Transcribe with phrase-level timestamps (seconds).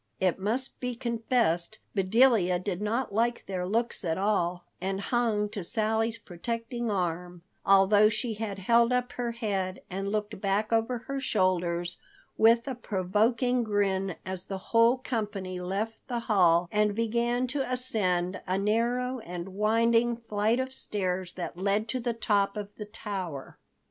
[0.19, 5.63] It must be confessed, Bedelia did not like their looks at all and hung to
[5.63, 11.19] Sally's protecting arm, although she had held up her head and looked back over her
[11.19, 11.97] shoulders
[12.35, 18.41] with a provoking grin as the whole company left the hall and began to ascend
[18.47, 23.59] a narrow and winding flight of stairs that led to the top of the tower.